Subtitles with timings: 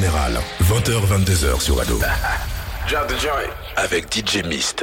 [0.00, 2.00] Général, 20h-22h sur Ado.
[3.76, 4.82] Avec DJ Mist.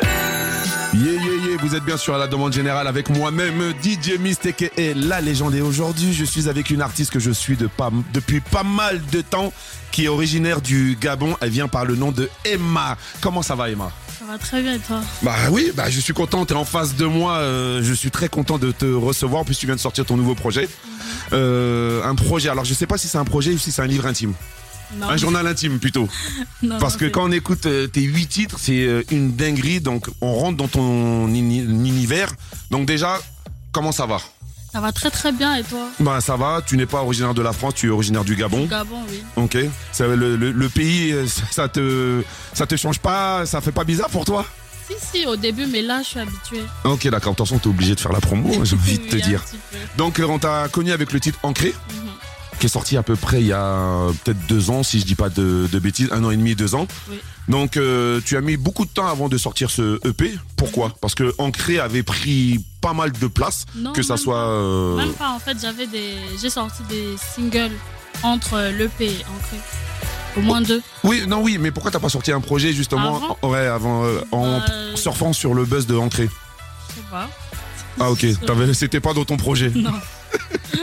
[0.94, 4.46] Yeah, yeah, yeah, vous êtes bien sûr à la demande générale avec moi-même, DJ Mist,
[4.46, 5.56] et la légende.
[5.56, 9.02] Et aujourd'hui, je suis avec une artiste que je suis de pas, depuis pas mal
[9.12, 9.52] de temps,
[9.92, 11.36] qui est originaire du Gabon.
[11.42, 12.96] Elle vient par le nom de Emma.
[13.20, 13.92] Comment ça va, Emma?
[14.20, 15.02] Ça va très bien et toi?
[15.24, 18.30] Bah oui, bah je suis content, t'es en face de moi, euh, je suis très
[18.30, 20.70] content de te recevoir, plus tu viens de sortir ton nouveau projet.
[21.34, 23.88] Euh, un projet, alors je sais pas si c'est un projet ou si c'est un
[23.88, 24.36] livre intime.
[24.96, 26.08] Non, Un journal intime plutôt.
[26.64, 29.82] non, Parce non, que quand on écoute euh, tes huit titres, c'est euh, une dinguerie,
[29.82, 32.30] donc on rentre dans ton uni- univers.
[32.72, 33.20] Donc déjà,
[33.72, 34.20] comment ça va?
[34.72, 35.90] Ça va très très bien et toi?
[36.00, 38.66] Bah ça va, tu n'es pas originaire de la France, tu es originaire du Gabon.
[38.66, 39.24] Gabon, oui.
[39.36, 39.58] Ok.
[39.92, 42.22] Ça, le, le- le pays, euh, ça te,
[42.54, 44.46] ça te change pas, ça fait pas bizarre pour toi?
[44.88, 46.64] Si, si, au début, mais là, je suis habituée.
[46.86, 47.34] Ok, d'accord.
[47.34, 49.44] De toute façon, t'es obligé de faire la promo, j'ai envie de te dire.
[49.98, 52.07] Donc, on t'a connu avec le titre Ancré, Mhm.
[52.60, 55.06] Qui est sorti à peu près il y a euh, peut-être deux ans, si je
[55.06, 56.88] dis pas de, de bêtises, un an et demi, deux ans.
[57.10, 57.20] Oui.
[57.48, 60.38] Donc, euh, tu as mis beaucoup de temps avant de sortir ce EP.
[60.58, 60.92] Pourquoi?
[61.02, 64.36] Parce que Ancré avait pris pas mal de place, Non, que ça même soit.
[64.36, 64.48] pas.
[64.50, 66.16] euh, Même pas, en fait, j'avais des.
[66.42, 67.72] J'ai sorti des singles
[68.24, 69.58] entre l'EP et Ancré.
[70.36, 70.82] Au moins deux.
[71.04, 73.50] Oui, non, oui, mais pourquoi t'as pas sorti un projet justement Avant?
[73.50, 74.62] Ouais, avant, euh, en
[74.96, 76.30] surfant sur le buzz de Ancré?
[76.90, 77.30] Je sais pas.
[78.00, 78.26] Ah ok,
[78.74, 79.72] c'était pas dans ton projet.
[79.74, 79.92] Non.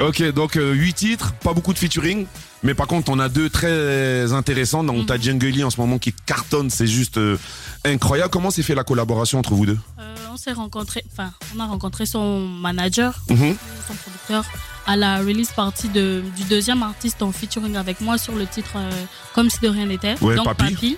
[0.00, 2.26] Ok, donc euh, 8 titres, pas beaucoup de featuring,
[2.62, 4.84] mais par contre on a deux très intéressants.
[4.84, 5.06] Donc Mhm.
[5.06, 7.36] t'as Jungle en ce moment qui cartonne, c'est juste euh,
[7.84, 8.30] incroyable.
[8.30, 9.78] Comment s'est fait la collaboration entre vous deux?
[10.00, 11.04] Euh, on s'est rencontrés.
[11.12, 13.56] Enfin, on a rencontré son manager, Mhm.
[13.88, 14.44] son producteur,
[14.86, 18.70] à la release party de, du deuxième artiste en featuring avec moi sur le titre
[18.76, 18.90] euh,
[19.34, 20.16] Comme si de rien n'était.
[20.22, 20.96] Ouais, donc Papy.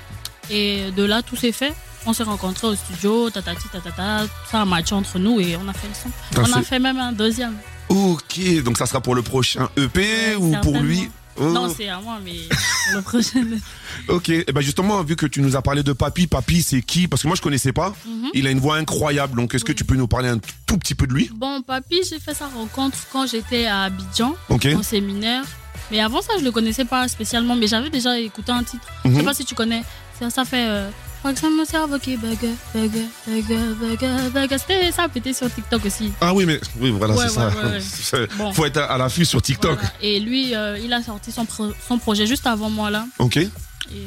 [0.50, 1.74] Et de là, tout s'est fait.
[2.08, 5.72] On s'est rencontrés au studio, tatati, tatata, ça a matché entre nous et on a
[5.72, 6.11] fait le son.
[6.48, 7.55] On a fait même un deuxième.
[7.89, 11.87] Ok, donc ça sera pour le prochain EP Ouais, ou pour lui Oh, Non, c'est
[11.89, 13.45] à moi, mais pour le prochain.
[14.09, 17.08] Ok, et ben justement, vu que tu nous as parlé de Papy, Papy c'est qui?
[17.08, 17.95] Parce que moi je connaissais pas.
[18.07, 18.30] Mhm.
[18.35, 20.95] Il a une voix incroyable, donc est-ce que tu peux nous parler un tout petit
[20.95, 21.30] peu de lui?
[21.35, 24.67] Bon, papy, j'ai fait sa rencontre quand j'étais à Abidjan, Ok.
[24.77, 25.45] en séminaire.
[25.91, 28.86] Mais avant ça, je le connaissais pas spécialement, mais j'avais déjà écouté un titre.
[29.05, 29.17] Je Mhm.
[29.19, 29.83] sais pas si tu connais.
[30.19, 30.67] Ça, ça fait.
[30.69, 30.89] Euh,
[31.27, 32.39] crois que ça me cerveau qui bug,
[32.75, 32.91] bug,
[33.27, 33.45] bug,
[33.81, 34.57] bug, bug.
[34.59, 36.13] C'était ça a pété sur TikTok aussi.
[36.20, 37.48] Ah oui, mais oui, voilà, Ouais, c'est ça.
[37.48, 37.81] ouais.
[37.81, 38.53] C'est- Bon.
[38.53, 39.75] Faut être à l'affût sur TikTok.
[39.75, 39.92] Voilà.
[40.03, 43.07] Et lui, euh, il a sorti son, pro- son projet juste avant moi là.
[43.19, 43.37] Ok.
[43.39, 43.51] Et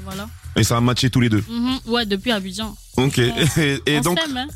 [0.03, 0.27] voilà.
[0.55, 1.43] Et ça a matché tous les deux.
[1.49, 1.79] Mhm.
[1.87, 2.75] Ouais, depuis Abidjan.
[3.05, 3.17] Ok.
[3.19, 4.47] Et, et On donc, hein.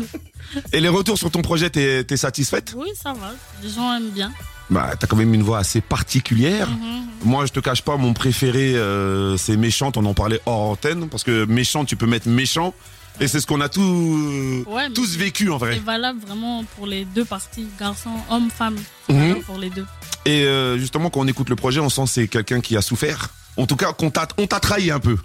[0.72, 2.74] et les retours sur ton projet, t'es es satisfaite?
[2.76, 3.32] Oui, ça va.
[3.62, 4.32] Les gens aiment bien.
[4.70, 6.68] Bah, t'as quand même une voix assez particulière.
[6.70, 7.06] Mhm.
[7.24, 9.96] Moi, je te cache pas, mon préféré, euh, c'est Méchante.
[9.96, 11.08] On en parlait hors antenne.
[11.08, 12.72] Parce que Méchant, tu peux mettre méchant.
[13.18, 15.78] Et c'est ce qu'on a tout, Ouais, mais tous c'est- vécu en C'est vrai.
[15.80, 18.76] valable vraiment pour les deux parties, garçon, homme, femme.
[19.10, 19.42] Mhm.
[19.42, 19.84] Pour les deux.
[20.24, 22.82] Et euh, justement, quand on écoute le projet, on sent que c'est quelqu'un qui a
[22.82, 23.28] souffert.
[23.58, 25.16] En tout cas, qu'on t'a on t'a trahi un peu.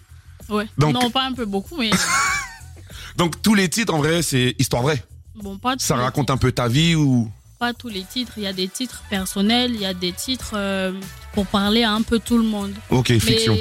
[0.50, 0.68] Ouais.
[0.78, 1.90] Donc- Non, pas un peu beaucoup, mais
[3.18, 5.04] Donc, tous les titres, en vrai, c'est histoire vraie.
[5.36, 7.30] bon, pas tous Ça raconte un peu ta vie ou?
[7.58, 8.34] pas tous les titres.
[8.38, 10.92] Il y a des titres personnels, il y a des titres euh,
[11.34, 12.74] pour parler à un peu tout le monde.
[12.90, 13.56] Ok, fiction.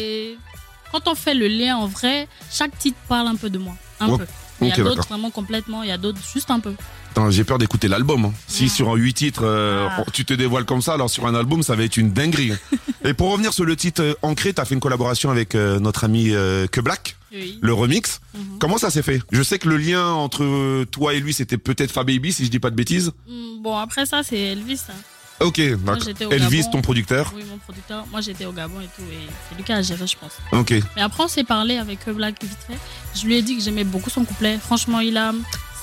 [0.90, 3.74] Quand on fait le lien en vrai, chaque titre parle un peu de moi.
[4.00, 4.18] Un Ouais.
[4.18, 4.26] peu.
[4.66, 6.74] Il y a d'autres vraiment complètement, il y a d'autres juste un peu.
[7.12, 8.24] Attends, J'ai peur d'écouter l'album.
[8.26, 8.32] hein.
[8.48, 8.68] Si Ouais.
[8.68, 10.04] sur un 8 titres, euh, Ah.
[10.12, 12.52] tu te dévoiles comme ça, alors sur un album, ça va être une dinguerie.
[13.04, 16.04] Et pour revenir sur le titre euh, Ancré, t'as fait une collaboration avec euh, notre
[16.04, 17.58] ami Que Black, Oui.
[17.62, 18.20] le remix.
[18.34, 18.58] Mhm.
[18.58, 19.20] Comment ça s'est fait?
[19.30, 22.58] Je sais que le lien entre toi et lui, c'était peut-être Fababy, si je dis
[22.58, 23.12] pas de bêtises.
[23.28, 24.80] Mm, Bon, après ça, c'est Elvis.
[24.90, 24.92] hein.
[25.40, 26.08] Ok, d'accord.
[26.32, 26.70] Elvis, Gabon.
[26.70, 27.32] ton producteur.
[27.36, 28.06] Oui, mon producteur.
[28.10, 29.02] Moi, j'étais au Gabon et tout.
[29.12, 29.18] Et
[29.48, 30.32] c'est lui qui a géré, je pense.
[30.52, 30.70] Ok.
[30.96, 32.78] Mais après, on s'est parlé avec euh, Black vite fait.
[33.14, 34.58] Je lui ai dit que j'aimais beaucoup son couplet.
[34.58, 35.32] Franchement, il a.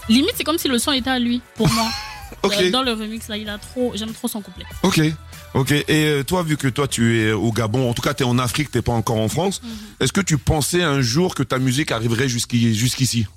[0.09, 1.87] Limite, c'est comme si le son était à lui, pour moi.
[2.43, 2.53] Ok.
[2.59, 3.91] Euh, Dans le remix, là, il a trop.
[3.93, 4.63] J'aime trop son couplet.
[4.83, 5.01] Ok.
[5.53, 5.71] Ok.
[5.73, 8.25] Et euh, toi, vu que toi, tu es au Gabon, en tout cas, tu es
[8.25, 9.69] en Afrique, t'es pas encore en France, Mhm.
[9.99, 13.27] est-ce que tu pensais un jour que ta musique arriverait jusqu'i- jusqu'ici?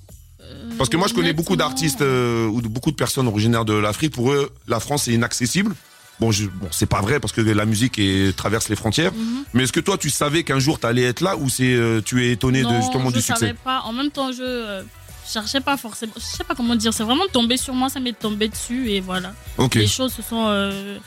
[0.78, 3.74] Parce que moi, je connais beaucoup d'artistes euh, ou de beaucoup de personnes originaires de
[3.74, 4.14] l'Afrique.
[4.14, 5.74] Pour eux, la France est inaccessible.
[6.20, 9.12] Bon, je, bon, c'est pas vrai parce que la musique est, traverse les frontières.
[9.12, 9.44] Mhm.
[9.52, 12.24] Mais est-ce que toi, tu savais qu'un jour, t'allais être là ou c'est euh, tu
[12.24, 13.80] es étonné de non, justement je du savais succès pas.
[13.80, 14.82] En même temps, je euh,
[15.26, 16.12] cherchais pas forcément.
[16.16, 16.94] Je sais pas comment dire.
[16.94, 19.34] C'est vraiment tombé sur moi, ça m'est tombé dessus et voilà.
[19.74, 20.98] Les choses se sont euh,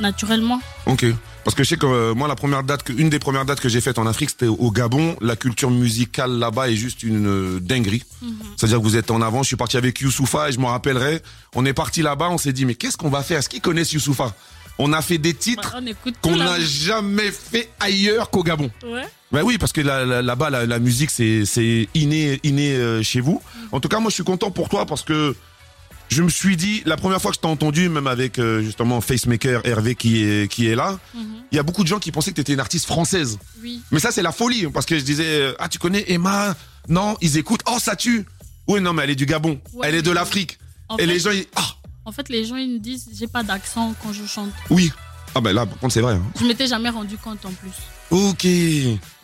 [0.00, 0.60] naturellement.
[0.86, 1.04] ok.
[1.44, 3.60] Parce que je sais que euh, moi, la première date, que, une des premières dates
[3.60, 5.16] que j'ai faites en Afrique, c'était au Gabon.
[5.20, 8.02] La culture musicale là-bas est juste une euh, dinguerie.
[8.20, 8.34] Mhm.
[8.56, 9.42] C'est-à-dire que vous êtes en avant.
[9.44, 11.22] Je suis parti avec Youssoufa et je me rappellerai.
[11.54, 13.38] On est parti là-bas, on s'est dit mais qu'est-ce qu'on va faire?
[13.38, 14.34] Est-ce qu'ils connaissent Youssoufa?
[14.78, 18.70] On a fait des titres Bah, qu'on n'a jamais fait ailleurs qu'au Gabon.
[18.84, 19.04] Ouais.
[19.32, 23.20] Ben oui, parce que là- là- là-bas, la, la musique, c'est inné, inné euh, chez
[23.20, 23.40] vous.
[23.72, 25.34] En tout cas, moi, je suis content pour toi parce que
[26.08, 29.00] je me suis dit, la première fois que je t'ai entendu, même avec euh, justement
[29.00, 31.22] Facemaker Hervé qui est, qui est là, Mhm.
[31.52, 33.38] il y a beaucoup de gens qui pensaient que tu étais une artiste française.
[33.62, 33.80] Oui.
[33.90, 36.54] Mais ça, c'est la folie, parce que je disais, euh, ah, tu connais Emma?
[36.88, 38.24] Non, ils écoutent, oh, ça tue
[38.68, 40.58] Oui, non, mais elle est du Gabon, Ouais, elle est de l'Afrique.
[40.98, 41.62] Et fait, les gens, ils, ah,
[42.04, 44.50] en fait, les gens, ils me disent, j'ai pas d'accent quand je chante.
[44.70, 44.92] oui.
[45.34, 46.14] Ah, ben là, par contre, c'est vrai.
[46.14, 46.22] hein.
[46.40, 47.70] Je m'étais jamais rendu compte en plus.
[48.10, 48.46] Ok,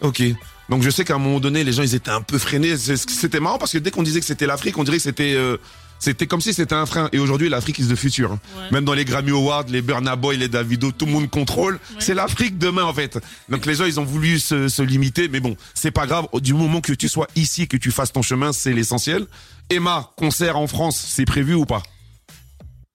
[0.03, 0.23] ok.
[0.69, 2.77] Donc je sais qu'à un moment donné, les gens ils étaient un peu freinés.
[2.77, 5.57] C'était marrant parce que dès qu'on disait que c'était l'Afrique, on dirait que c'était euh,
[6.03, 7.09] c'était comme si c'était un frein.
[7.13, 8.33] Et aujourd'hui, l'Afrique is the future.
[8.33, 8.41] hein.
[8.59, 8.71] Ouais.
[8.73, 11.75] Même dans les Grammy Awards, les Burna Boy, les Davido, tout le monde contrôle.
[11.75, 11.97] Ouais.
[12.01, 13.19] C'est l'Afrique demain en fait.
[13.49, 16.27] Donc les gens ils ont voulu se, se limiter, mais bon, c'est pas grave.
[16.41, 19.27] Du moment que tu sois ici, que tu fasses ton chemin, c'est l'essentiel.
[19.71, 21.83] Emma, concert en France, c'est prévu ou pas?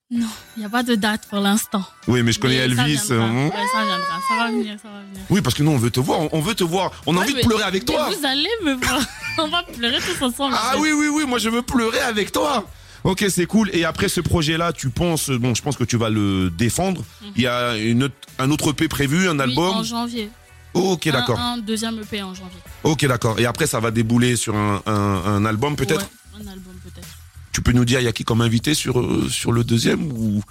[0.09, 1.83] Non, il n'y a pas de date pour l'instant.
[2.07, 3.01] Oui, mais je connais Mais ça Elvis.
[3.07, 3.25] viendra.
[3.25, 3.45] hein.
[3.47, 4.19] Ouais, ça viendra.
[4.29, 5.21] Ça va venir, ça va venir.
[5.29, 6.91] Oui, parce que nous on veut te voir, on- veut te voir.
[7.05, 8.09] On a Ouais, envie de pleurer avec mais toi.
[8.17, 9.01] Vous allez me voir.
[9.39, 10.55] On va pleurer tous ensemble.
[10.55, 12.65] en Ah oui, oui, oui, moi je veux pleurer avec toi.
[13.09, 13.69] Ok, c'est cool.
[13.73, 17.03] Et après ce projet-là, tu penses, bon, je pense que tu vas le défendre.
[17.37, 19.39] Il y a une autre- un autre EP prévu, un Mhm.
[19.39, 19.75] Oui, album.
[19.77, 20.29] en janvier.
[20.73, 21.39] ok, d'accord.
[21.39, 22.59] Un, deuxième EP en janvier.
[22.83, 23.39] Ok, d'accord.
[23.39, 26.01] Et après, ça va débouler sur un, un- un album, peut-être.
[26.35, 27.07] Ouais, un album peut-être.
[27.53, 30.03] Tu peux nous dire, il y a qui comme invité sur euh, sur le deuxième
[30.11, 30.43] ou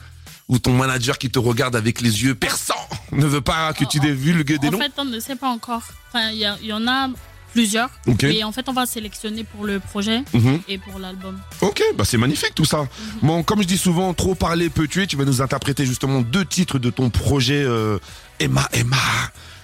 [0.49, 3.99] ou ton manager qui te regarde avec les yeux perçants ne veut pas que tu
[4.00, 4.79] divulgues des En noms.
[4.79, 5.82] fait, on ne sait pas encore.
[6.09, 7.09] Enfin, y, y en a
[7.56, 7.88] plusieurs.
[8.06, 8.25] Ok.
[8.25, 10.61] Et en fait, on va sélectionner pour le projet Mhm.
[10.69, 11.38] et pour l'album.
[11.62, 12.87] Ok, bah c'est magnifique tout ça.
[13.23, 15.06] Bon, comme je dis souvent, trop parler peut tuer.
[15.06, 17.99] Tu vas nous interpréter justement deux titres de ton projet euh,
[18.38, 18.97] Emma Emma.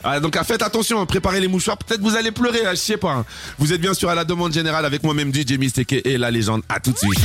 [0.04, 1.76] Ah, donc ah, faites attention, hein, préparez les mouchoirs.
[1.76, 3.12] Peut-être vous allez pleurer, hein, je sais pas.
[3.12, 3.24] hein.
[3.58, 6.62] Vous êtes bien sûr à la demande générale avec moi-même DJ Mistake et la légende.
[6.68, 7.20] À tout de suite.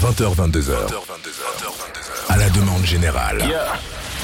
[0.00, 0.72] 20h, 22h.
[2.28, 3.42] À la demande générale.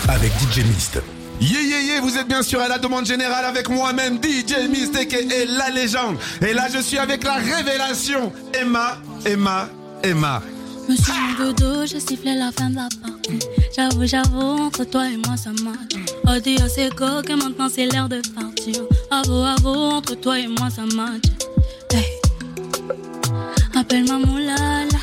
[0.08, 1.00] Avec DJ Mist.
[1.40, 5.12] Yeah yeah yeah, vous êtes bien sûr à la demande générale avec moi-même DJ Mistake
[5.12, 6.16] et la légende.
[6.40, 9.68] Et là je suis avec la révélation Emma Emma
[10.02, 10.42] Emma.
[10.88, 13.38] Monsieur mon dodo, je sifflais la fin de la partie.
[13.76, 16.02] J'avoue, j'avoue, entre toi et moi ça match.
[16.26, 18.82] Oh Dieu, c'est go que maintenant c'est l'heure de partir.
[19.10, 21.24] Avoue, avoue, entre toi et moi ça match.
[21.92, 22.06] Hey.
[23.78, 24.98] Appelle-moi moulala.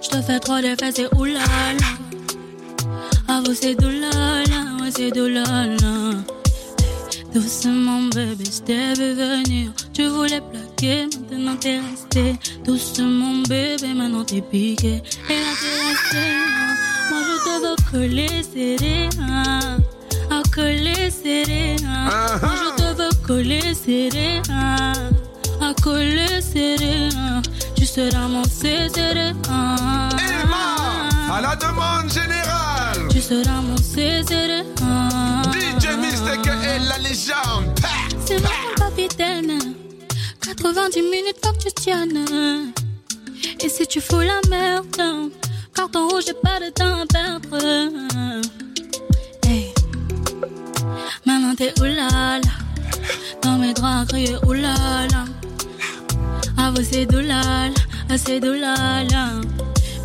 [0.00, 1.90] Je te fais trop de fesses et oulala.
[3.28, 4.59] Avoue, c'est doulala,
[4.90, 5.70] c'est doulala.
[7.32, 12.34] Doucement bébé, je vu venir Tu voulais plaquer, maintenant t'es resté
[12.64, 16.26] Doucement bébé, maintenant t'es piqué Et là t'es resté
[17.08, 19.78] Moi je te veux coller serré hein.
[20.28, 22.38] À coller serré hein.
[22.42, 24.92] Moi je te veux coller serré hein.
[25.60, 27.42] À coller serré hein.
[27.76, 30.08] Tu seras mon serré hein.
[30.18, 32.99] Emma à la demande générale.
[33.30, 33.76] Mon.
[35.52, 37.78] DJ et la légende.
[38.26, 39.76] C'est moi mon capitaine.
[40.40, 42.72] 90 minutes, faut que tu tiennes.
[43.60, 45.30] Et si tu fous la merde,
[45.72, 47.58] carton rouge, j'ai pas de temps à perdre.
[49.46, 49.72] Hey.
[51.24, 52.40] Maman, t'es oulala.
[53.42, 55.24] Dans mes draps, crier oulala.
[56.58, 57.70] Ah, vous, c'est doulala.
[58.08, 59.40] Ah, c'est doulala.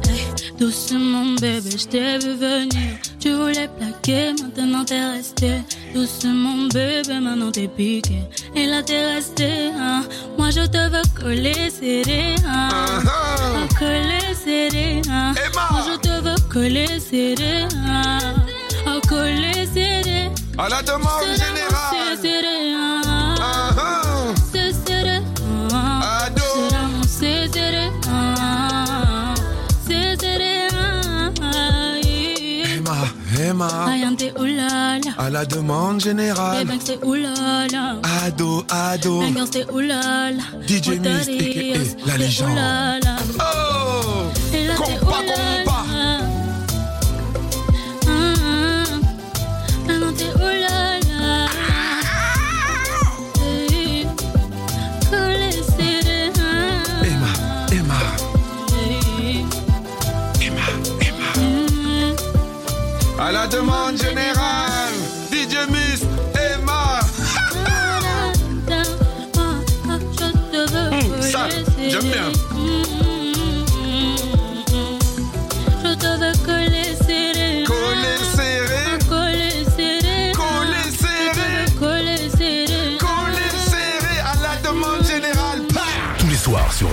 [0.08, 0.28] Hey.
[0.60, 3.05] Doucement, bébé, je t'ai vu venir.
[3.26, 5.50] Tu voulais plaquer, maintenant t'es resté.
[5.96, 8.20] Doucement, bébé, maintenant t'es piqué.
[8.56, 9.72] Et là t'es resté.
[9.76, 10.04] hein.
[10.38, 12.36] Moi je te veux coller serré.
[12.48, 12.70] hein.
[12.72, 15.02] Ah, Coller serré.
[15.10, 15.34] hein.
[15.44, 15.68] Emma.
[15.72, 17.64] Moi je te veux coller serré.
[17.84, 18.20] hein.
[18.86, 20.30] Oh, coller serré.
[20.60, 21.95] À la demande générale.
[35.26, 36.68] À la demande générale.
[36.86, 37.96] C'est oulala.
[38.24, 39.22] Ado, ado.
[39.22, 40.44] Bangers, c'est oulala.
[40.68, 42.60] DJ Mist, Motorios, aka la c'est légende.
[43.40, 43.55] Oh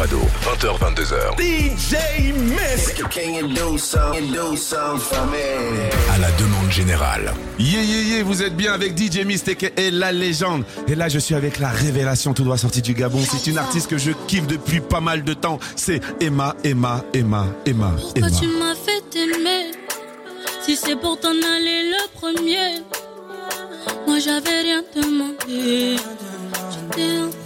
[0.03, 1.39] 20h, 22h.
[1.39, 2.93] DJ Miss
[6.11, 7.33] À la demande générale.
[7.61, 10.65] Yeah, yeah, yeah, vous êtes bien avec DJ Mystique et la légende.
[10.89, 13.21] Et là, je suis avec la révélation tout droit sortie du Gabon.
[13.21, 15.61] C'est une artiste que je kiffe depuis pas mal de temps.
[15.77, 19.71] C'est Emma, Emma, Emma, Emma, Pourquoi tu m'as fait aimer
[20.63, 22.83] Si c'est pour t'en aller le premier.
[24.09, 25.97] Moi, j'avais rien demandé.
[26.73, 27.43] J'étais.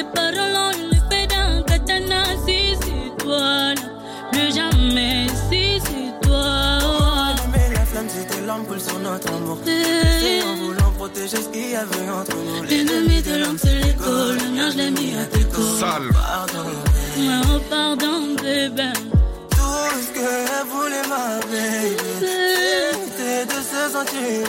[0.00, 2.00] Tes paroles, les pédales que t'es
[2.46, 3.74] si c'est toi,
[4.32, 7.34] le jamais, si c'est toi.
[7.52, 9.58] Mais la flamme, c'était l'ampoule sur notre amour.
[9.62, 12.62] C'est en voulant protéger ce qu'il y avait entre nous.
[12.62, 14.32] L'ennemi de l'homme, c'est l'écho.
[14.40, 15.80] Le mien, je l'ai mis à tes côtes.
[15.80, 16.08] Sale.
[16.14, 16.70] Pardon.
[17.18, 18.92] Oh, pardon, bébé.
[19.50, 24.48] Tout ce qu'elle voulait, ma baby, c'était de se sentir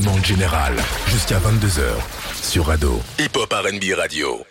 [0.00, 0.76] demande générale.
[1.08, 1.82] Jusqu'à 22h.
[2.42, 3.00] Sur Ado.
[3.18, 4.44] Hip Hop RB Radio.